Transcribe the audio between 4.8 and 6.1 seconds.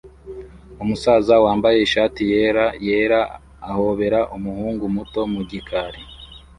muto mu gikari